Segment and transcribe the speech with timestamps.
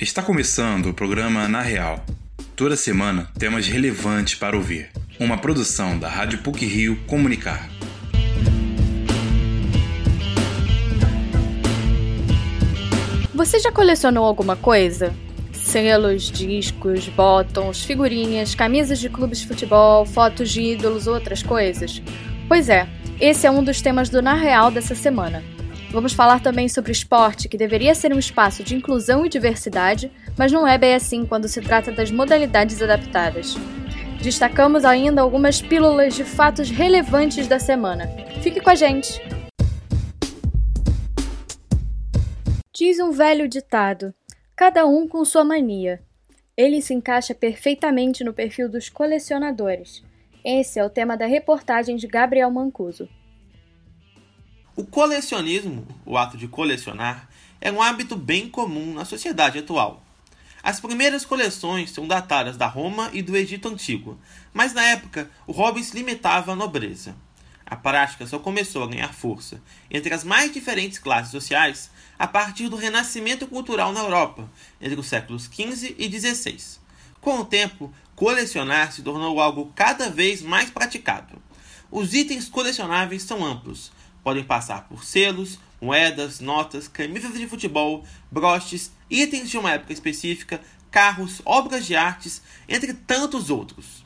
[0.00, 2.04] Está começando o programa Na Real.
[2.54, 4.90] Toda semana temas relevantes para ouvir.
[5.18, 7.68] Uma produção da Rádio PUC Rio Comunicar.
[13.34, 15.12] Você já colecionou alguma coisa?
[15.52, 22.00] Selos, discos, botões, figurinhas, camisas de clubes de futebol, fotos de ídolos, outras coisas?
[22.46, 22.88] Pois é,
[23.20, 25.42] esse é um dos temas do Na Real dessa semana.
[25.90, 30.52] Vamos falar também sobre esporte, que deveria ser um espaço de inclusão e diversidade, mas
[30.52, 33.54] não é bem assim quando se trata das modalidades adaptadas.
[34.20, 38.06] Destacamos ainda algumas pílulas de fatos relevantes da semana.
[38.42, 39.18] Fique com a gente!
[42.70, 44.14] Diz um velho ditado:
[44.54, 46.02] cada um com sua mania.
[46.54, 50.04] Ele se encaixa perfeitamente no perfil dos colecionadores.
[50.44, 53.08] Esse é o tema da reportagem de Gabriel Mancuso.
[54.78, 57.28] O colecionismo, o ato de colecionar,
[57.60, 60.04] é um hábito bem comum na sociedade atual.
[60.62, 64.16] As primeiras coleções são datadas da Roma e do Egito Antigo,
[64.54, 67.16] mas na época o hobby se limitava à nobreza.
[67.66, 72.68] A prática só começou a ganhar força entre as mais diferentes classes sociais a partir
[72.68, 74.48] do renascimento cultural na Europa,
[74.80, 76.56] entre os séculos XV e XVI.
[77.20, 81.42] Com o tempo, colecionar se tornou algo cada vez mais praticado.
[81.90, 83.90] Os itens colecionáveis são amplos,
[84.28, 90.60] podem passar por selos, moedas, notas, camisas de futebol, broches, itens de uma época específica,
[90.90, 94.04] carros, obras de artes, entre tantos outros.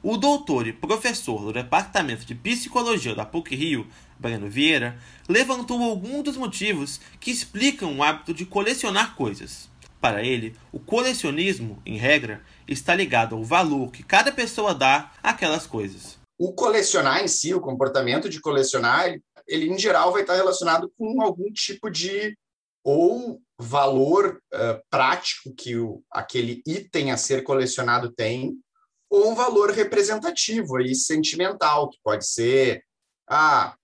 [0.00, 3.84] O doutor e professor do Departamento de Psicologia da PUC Rio,
[4.16, 4.96] Breno Vieira,
[5.28, 9.68] levantou alguns dos motivos que explicam o hábito de colecionar coisas.
[10.00, 15.66] Para ele, o colecionismo, em regra, está ligado ao valor que cada pessoa dá àquelas
[15.66, 16.22] coisas.
[16.38, 21.22] O colecionar em si, o comportamento de colecionar, ele em geral vai estar relacionado com
[21.22, 22.36] algum tipo de
[22.82, 28.58] ou valor uh, prático que o, aquele item a ser colecionado tem,
[29.08, 32.84] ou um valor representativo e sentimental, que pode ser
[33.28, 33.74] ah,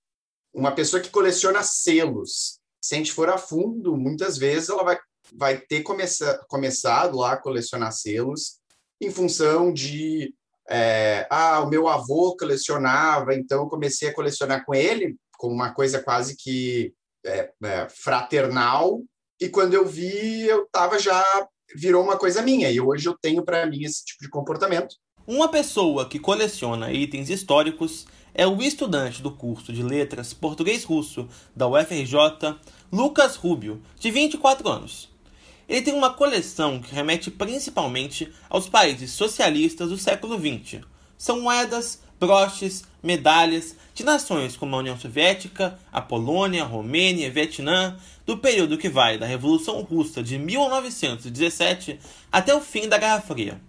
[0.53, 2.59] uma pessoa que coleciona selos.
[2.83, 4.99] Se a gente for a fundo, muitas vezes ela vai,
[5.33, 8.59] vai ter começa, começado lá a colecionar selos
[9.01, 10.35] em função de
[10.71, 15.75] é, ah, o meu avô colecionava, então eu comecei a colecionar com ele, como uma
[15.75, 16.95] coisa quase que
[17.27, 19.03] é, é, fraternal.
[19.41, 21.25] E quando eu vi, eu tava já
[21.75, 22.71] virou uma coisa minha.
[22.71, 24.95] E hoje eu tenho para mim esse tipo de comportamento.
[25.27, 31.67] Uma pessoa que coleciona itens históricos é o estudante do curso de Letras Português-Russo da
[31.67, 32.59] UFRJ,
[32.93, 35.09] Lucas Rubio, de 24 anos.
[35.71, 40.81] Ele tem uma coleção que remete principalmente aos países socialistas do século XX.
[41.17, 47.97] São moedas, broches, medalhas de nações como a União Soviética, a Polônia, a Romênia Vietnã,
[48.27, 52.01] do período que vai da Revolução Russa de 1917
[52.33, 53.61] até o fim da Guerra Fria.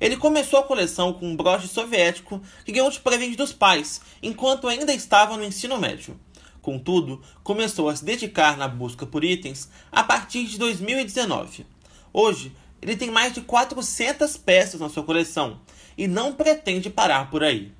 [0.00, 4.68] Ele começou a coleção com um broche soviético que ganhou de presente dos pais, enquanto
[4.68, 6.16] ainda estava no ensino médio.
[6.62, 11.66] Contudo, começou a se dedicar na busca por itens a partir de 2019.
[12.12, 15.60] Hoje, ele tem mais de 400 peças na sua coleção
[15.98, 17.72] e não pretende parar por aí.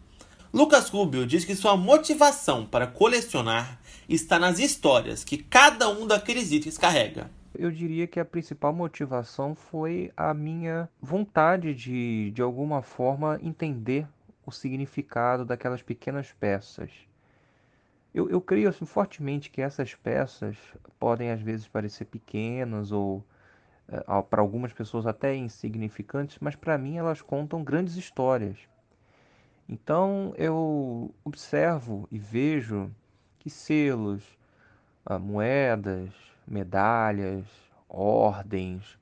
[0.53, 6.50] Lucas Rubio diz que sua motivação para colecionar está nas histórias que cada um daqueles
[6.50, 7.31] itens carrega.
[7.56, 14.09] Eu diria que a principal motivação foi a minha vontade de, de alguma forma, entender
[14.44, 16.91] o significado daquelas pequenas peças.
[18.14, 20.56] Eu, eu creio assim, fortemente que essas peças
[20.98, 23.24] podem às vezes parecer pequenas ou
[23.88, 28.58] eh, para algumas pessoas até insignificantes, mas para mim elas contam grandes histórias.
[29.68, 32.90] Então eu observo e vejo
[33.38, 34.22] que selos,
[35.04, 36.10] ah, moedas,
[36.46, 37.46] medalhas,
[37.88, 38.98] ordens,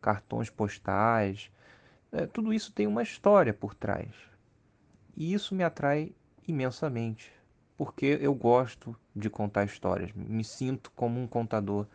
[0.00, 1.50] cartões postais,
[2.12, 4.10] é, tudo isso tem uma história por trás.
[5.16, 6.14] E isso me atrai
[6.46, 7.32] imensamente,
[7.76, 11.86] porque eu gosto de contar histórias, me sinto como um contador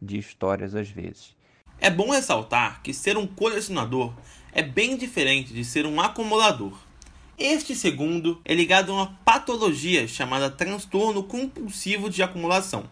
[0.00, 1.36] de histórias às vezes.
[1.78, 4.12] É bom ressaltar que ser um colecionador
[4.52, 6.78] é bem diferente de ser um acumulador.
[7.38, 12.84] Este segundo é ligado a uma patologia chamada transtorno compulsivo de acumulação.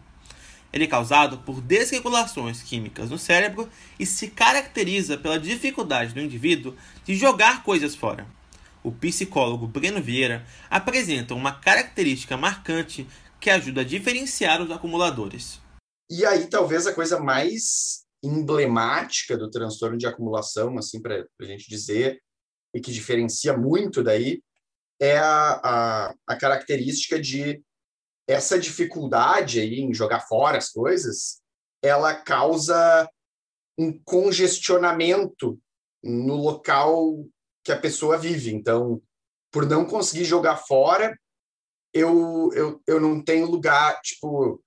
[0.73, 3.69] Ele é causado por desregulações químicas no cérebro
[3.99, 8.25] e se caracteriza pela dificuldade do indivíduo de jogar coisas fora.
[8.83, 13.07] O psicólogo Breno Vieira apresenta uma característica marcante
[13.39, 15.59] que ajuda a diferenciar os acumuladores.
[16.09, 21.69] E aí, talvez a coisa mais emblemática do transtorno de acumulação, assim, para a gente
[21.69, 22.21] dizer,
[22.73, 24.41] e que diferencia muito daí
[24.99, 27.61] é a, a, a característica de
[28.27, 31.41] essa dificuldade aí em jogar fora as coisas,
[31.83, 33.09] ela causa
[33.77, 35.59] um congestionamento
[36.03, 37.25] no local
[37.63, 38.53] que a pessoa vive.
[38.53, 39.01] Então,
[39.51, 41.17] por não conseguir jogar fora,
[41.93, 44.63] eu, eu, eu não tenho lugar, tipo,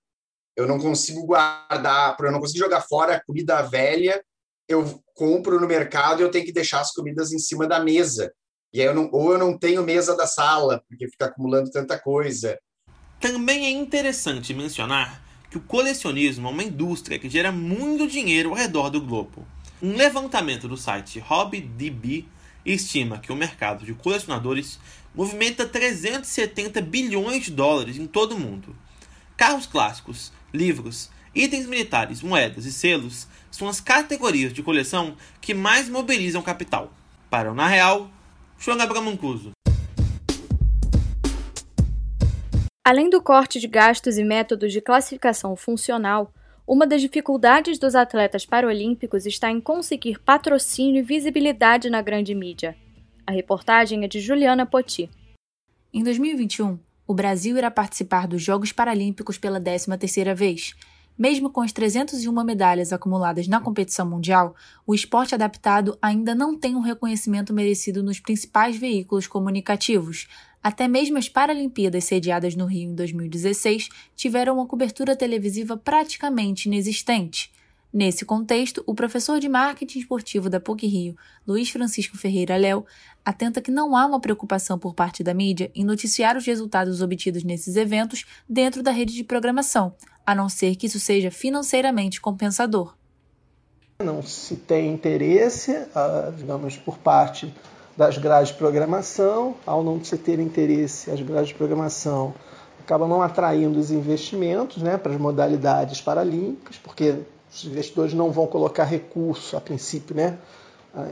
[0.56, 4.22] eu não consigo guardar, por eu não conseguir jogar fora a comida velha,
[4.68, 8.32] eu compro no mercado e eu tenho que deixar as comidas em cima da mesa.
[8.72, 11.98] E aí eu não, ou eu não tenho mesa da sala, porque fica acumulando tanta
[11.98, 12.58] coisa.
[13.20, 18.56] Também é interessante mencionar que o colecionismo é uma indústria que gera muito dinheiro ao
[18.56, 19.46] redor do globo.
[19.80, 22.26] Um levantamento do site HobbyDB
[22.72, 24.78] estima que o mercado de colecionadores
[25.14, 28.74] movimenta 370 bilhões de dólares em todo o mundo.
[29.36, 35.88] Carros clássicos, livros, itens militares, moedas e selos são as categorias de coleção que mais
[35.88, 36.92] mobilizam capital.
[37.30, 38.10] Para o Na Real,
[38.58, 39.50] João Gabriel Mancuso.
[42.86, 46.32] Além do corte de gastos e métodos de classificação funcional,
[46.66, 52.74] uma das dificuldades dos atletas paralímpicos está em conseguir patrocínio e visibilidade na grande mídia.
[53.26, 55.10] A reportagem é de Juliana Poti.
[55.92, 60.74] Em 2021, o Brasil irá participar dos Jogos Paralímpicos pela 13ª vez.
[61.16, 64.56] Mesmo com as 301 medalhas acumuladas na competição mundial,
[64.86, 70.26] o esporte adaptado ainda não tem um reconhecimento merecido nos principais veículos comunicativos,
[70.64, 77.52] até mesmo as Paralimpíadas sediadas no Rio em 2016 tiveram uma cobertura televisiva praticamente inexistente.
[77.92, 81.16] Nesse contexto, o professor de marketing esportivo da PUC Rio,
[81.46, 82.86] Luiz Francisco Ferreira Léo,
[83.22, 87.44] atenta que não há uma preocupação por parte da mídia em noticiar os resultados obtidos
[87.44, 89.94] nesses eventos dentro da rede de programação,
[90.26, 92.96] a não ser que isso seja financeiramente compensador.
[94.02, 97.52] Não se tem interesse, ah, digamos, por parte
[97.96, 102.34] das grades de programação, ao não se ter interesse, as grades de programação
[102.84, 107.14] acabam não atraindo os investimentos né, para as modalidades paralímpicas, porque
[107.50, 110.36] os investidores não vão colocar recurso, a princípio, né,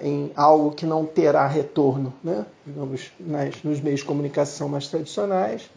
[0.03, 5.71] em algo que não terá retorno, né, digamos, nas, nos meios de comunicação mais tradicionais.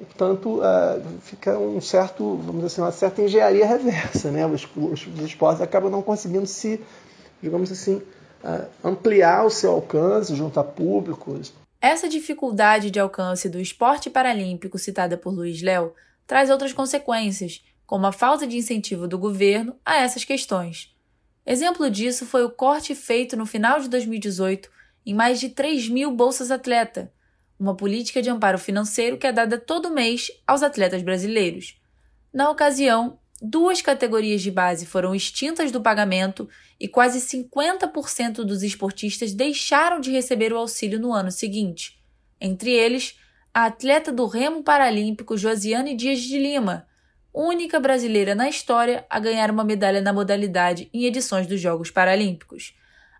[0.00, 4.30] E, portanto, uh, fica um certo, vamos dizer assim, uma certa engenharia reversa.
[4.30, 4.46] Né?
[4.46, 6.80] Os, os, os esportes acabam não conseguindo se,
[7.42, 8.02] digamos assim,
[8.82, 11.52] ampliar o seu alcance junto a públicos.
[11.80, 15.92] Essa dificuldade de alcance do esporte paralímpico citada por Luiz Léo
[16.26, 20.94] traz outras consequências, como a falta de incentivo do governo a essas questões.
[21.44, 24.68] Exemplo disso foi o corte feito no final de 2018
[25.06, 27.12] em mais de 3 mil bolsas atleta,
[27.58, 31.80] uma política de amparo financeiro que é dada todo mês aos atletas brasileiros.
[32.32, 36.48] Na ocasião, duas categorias de base foram extintas do pagamento
[36.80, 42.02] e quase 50% dos esportistas deixaram de receber o auxílio no ano seguinte.
[42.40, 43.18] Entre eles,
[43.52, 46.86] a atleta do remo paralímpico Josiane Dias de Lima,
[47.32, 52.74] única brasileira na história a ganhar uma medalha na modalidade em edições dos Jogos Paralímpicos.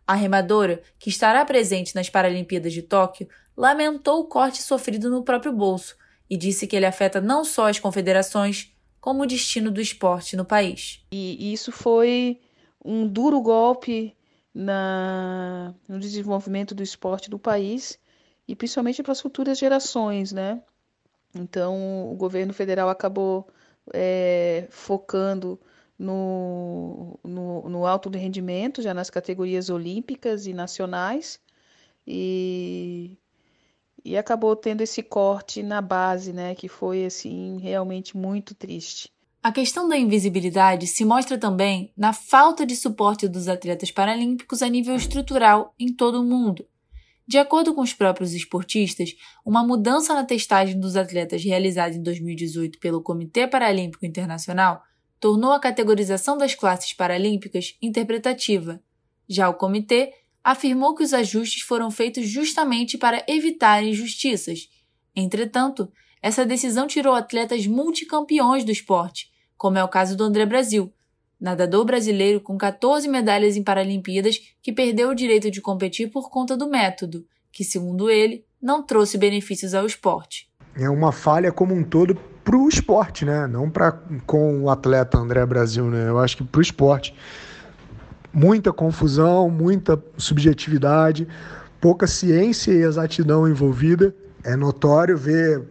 [0.06, 5.52] A remadora, que estará presente nas Paralimpíadas de Tóquio, lamentou o corte sofrido no próprio
[5.52, 5.96] bolso
[6.30, 8.75] e disse que ele afeta não só as confederações,
[9.06, 11.06] como o destino do esporte no país.
[11.12, 12.40] E isso foi
[12.84, 14.16] um duro golpe
[14.52, 18.00] na, no desenvolvimento do esporte do país
[18.48, 20.60] e principalmente para as futuras gerações, né?
[21.32, 23.46] Então, o governo federal acabou
[23.94, 25.60] é, focando
[25.96, 31.38] no, no, no alto rendimento, já nas categorias olímpicas e nacionais,
[32.04, 33.16] e
[34.06, 39.10] e acabou tendo esse corte na base, né, que foi assim realmente muito triste.
[39.42, 44.68] A questão da invisibilidade se mostra também na falta de suporte dos atletas paralímpicos a
[44.68, 46.66] nível estrutural em todo o mundo.
[47.28, 52.78] De acordo com os próprios esportistas, uma mudança na testagem dos atletas realizada em 2018
[52.78, 54.82] pelo Comitê Paralímpico Internacional
[55.18, 58.80] tornou a categorização das classes paralímpicas interpretativa.
[59.28, 60.12] Já o comitê
[60.46, 64.68] afirmou que os ajustes foram feitos justamente para evitar injustiças.
[65.14, 65.90] Entretanto,
[66.22, 70.92] essa decisão tirou atletas multicampeões do esporte, como é o caso do André Brasil,
[71.40, 76.56] nadador brasileiro com 14 medalhas em Paralimpíadas que perdeu o direito de competir por conta
[76.56, 80.48] do método, que, segundo ele, não trouxe benefícios ao esporte.
[80.76, 83.48] É uma falha como um todo para o esporte, né?
[83.48, 86.08] Não para com o atleta André Brasil, né?
[86.08, 87.12] Eu acho que para o esporte
[88.36, 91.26] muita confusão, muita subjetividade,
[91.80, 94.14] pouca ciência e exatidão envolvida.
[94.44, 95.62] É notório ver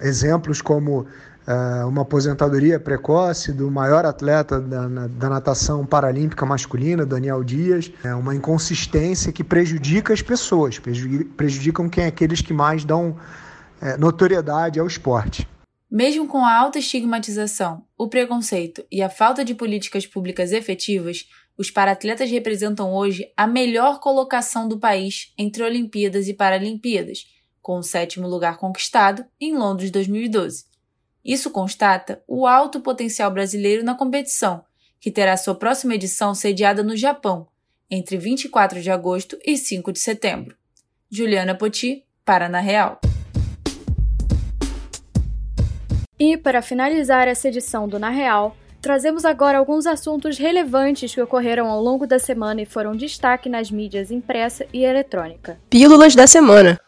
[0.00, 1.04] é, exemplos como
[1.46, 7.92] é, uma aposentadoria precoce do maior atleta da, na, da, natação paralímpica masculina, Daniel Dias,
[8.02, 10.80] é uma inconsistência que prejudica as pessoas,
[11.36, 13.18] prejudicam quem é aqueles que mais dão
[13.82, 15.46] é, notoriedade ao esporte.
[15.90, 21.26] Mesmo com a alta estigmatização, o preconceito e a falta de políticas públicas efetivas,
[21.58, 27.26] os paratletas representam hoje a melhor colocação do país entre Olimpíadas e Paralimpíadas,
[27.60, 30.66] com o sétimo lugar conquistado em Londres 2012.
[31.24, 34.64] Isso constata o alto potencial brasileiro na competição,
[35.00, 37.48] que terá sua próxima edição sediada no Japão,
[37.90, 40.56] entre 24 de agosto e 5 de setembro.
[41.10, 43.00] Juliana Poti, para Na Real.
[46.20, 51.68] E para finalizar essa edição do Na Real, Trazemos agora alguns assuntos relevantes que ocorreram
[51.68, 55.58] ao longo da semana e foram destaque nas mídias impressa e eletrônica.
[55.68, 56.80] Pílulas da semana.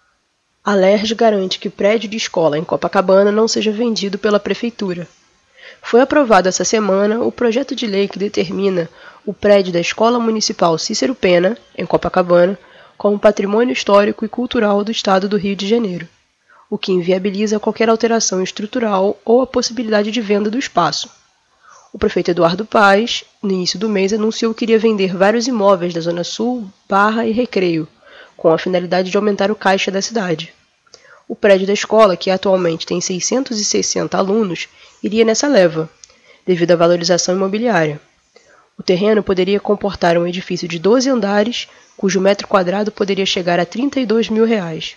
[0.63, 5.09] A LERJ garante que prédio de escola em Copacabana não seja vendido pela prefeitura.
[5.83, 8.89] Foi aprovado essa semana o projeto de lei que determina
[9.27, 12.59] o prédio da Escola Municipal Cícero Pena, em Copacabana,
[12.97, 16.07] como patrimônio histórico e cultural do Estado do Rio de Janeiro,
[16.69, 21.20] o que inviabiliza qualquer alteração estrutural ou a possibilidade de venda do espaço.
[21.93, 26.01] O prefeito Eduardo Paes, no início do mês, anunciou que iria vender vários imóveis da
[26.01, 27.89] Zona Sul, Barra e Recreio,
[28.37, 30.53] com a finalidade de aumentar o caixa da cidade.
[31.29, 34.69] O prédio da escola, que atualmente tem 660 alunos,
[35.03, 35.91] iria nessa leva,
[36.47, 38.01] devido à valorização imobiliária.
[38.79, 43.67] O terreno poderia comportar um edifício de 12 andares, cujo metro quadrado poderia chegar a
[43.67, 44.95] 32 mil reais.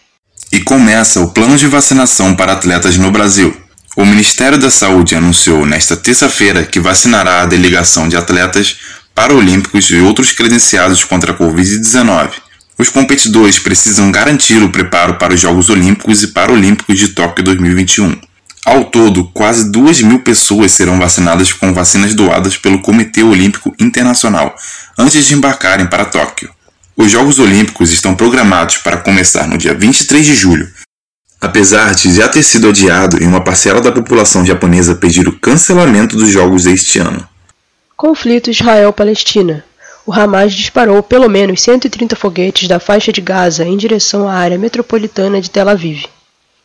[0.52, 3.63] E começa o plano de vacinação para atletas no Brasil.
[3.96, 8.78] O Ministério da Saúde anunciou nesta terça-feira que vacinará a delegação de atletas
[9.14, 12.32] paralímpicos e outros credenciados contra a Covid-19.
[12.76, 18.20] Os competidores precisam garantir o preparo para os Jogos Olímpicos e Paralímpicos de Tóquio 2021.
[18.66, 24.56] Ao todo, quase 2 mil pessoas serão vacinadas com vacinas doadas pelo Comitê Olímpico Internacional
[24.98, 26.50] antes de embarcarem para Tóquio.
[26.98, 30.68] Os Jogos Olímpicos estão programados para começar no dia 23 de julho
[31.44, 36.16] apesar de já ter sido adiado e uma parcela da população japonesa pedir o cancelamento
[36.16, 37.28] dos jogos este ano.
[37.98, 39.62] Conflito Israel-Palestina.
[40.06, 44.58] O Hamas disparou pelo menos 130 foguetes da faixa de Gaza em direção à área
[44.58, 46.06] metropolitana de Tel Aviv,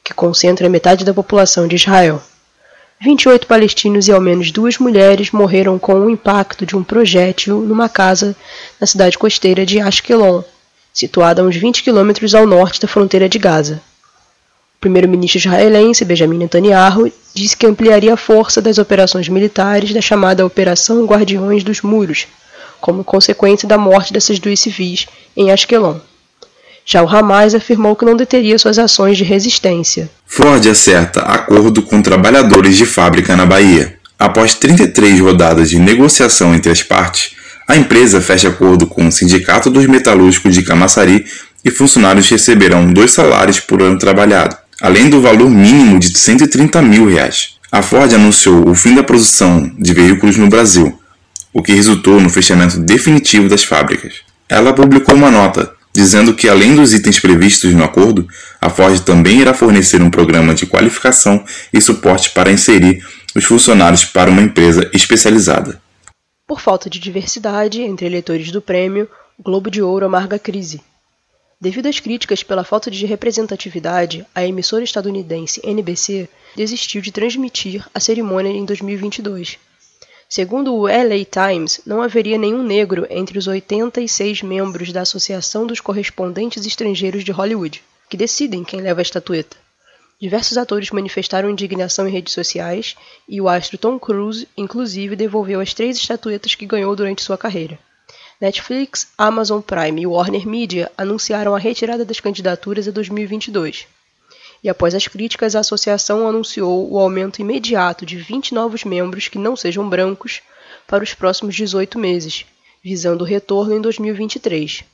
[0.04, 2.22] que concentra metade da população de Israel.
[3.00, 7.88] 28 palestinos e ao menos duas mulheres morreram com o impacto de um projétil numa
[7.88, 8.34] casa
[8.80, 10.42] na cidade costeira de Ashkelon,
[10.94, 13.82] situada a uns 20 quilômetros ao norte da fronteira de Gaza.
[14.80, 21.04] Primeiro-ministro israelense Benjamin Netanyahu disse que ampliaria a força das operações militares da chamada Operação
[21.04, 22.28] Guardiões dos Muros,
[22.80, 25.96] como consequência da morte dessas duas civis em Ashkelon.
[26.86, 30.08] Já o Hamas afirmou que não deteria suas ações de resistência.
[30.24, 33.98] Ford acerta acordo com trabalhadores de fábrica na Bahia.
[34.16, 37.32] Após 33 rodadas de negociação entre as partes,
[37.66, 41.26] a empresa fecha acordo com o Sindicato dos Metalúrgicos de Camaçari
[41.64, 47.08] e funcionários receberão dois salários por ano trabalhado além do valor mínimo de 130 mil
[47.08, 47.56] reais.
[47.70, 50.98] A Ford anunciou o fim da produção de veículos no Brasil,
[51.52, 54.20] o que resultou no fechamento definitivo das fábricas.
[54.48, 58.26] Ela publicou uma nota dizendo que, além dos itens previstos no acordo,
[58.60, 63.04] a Ford também irá fornecer um programa de qualificação e suporte para inserir
[63.34, 65.80] os funcionários para uma empresa especializada.
[66.46, 70.80] Por falta de diversidade entre eleitores do prêmio, o Globo de Ouro amarga a crise.
[71.60, 77.98] Devido às críticas pela falta de representatividade, a emissora estadunidense NBC desistiu de transmitir a
[77.98, 79.58] cerimônia em 2022.
[80.28, 85.80] Segundo o LA Times, não haveria nenhum negro entre os 86 membros da Associação dos
[85.80, 89.56] Correspondentes Estrangeiros de Hollywood, que decidem quem leva a estatueta.
[90.20, 92.94] Diversos atores manifestaram indignação em redes sociais
[93.28, 97.78] e o astro Tom Cruise, inclusive, devolveu as três estatuetas que ganhou durante sua carreira.
[98.40, 103.86] Netflix, Amazon Prime e Warner Media anunciaram a retirada das candidaturas a 2022.
[104.62, 109.38] E após as críticas, a associação anunciou o aumento imediato de 20 novos membros que
[109.38, 110.40] não sejam brancos
[110.86, 112.44] para os próximos 18 meses,
[112.82, 114.84] visando o retorno em 2023.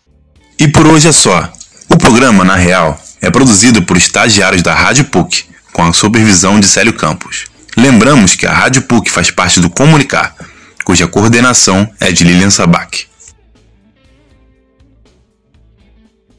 [0.58, 1.52] E por hoje é só.
[1.90, 6.66] O programa, na real, é produzido por estagiários da Rádio PUC, com a supervisão de
[6.66, 7.46] Célio Campos.
[7.76, 10.34] Lembramos que a Rádio PUC faz parte do Comunicar,
[10.82, 13.06] cuja coordenação é de Lilian Sabac.